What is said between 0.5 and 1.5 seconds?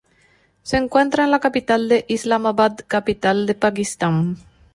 Se encuentra en la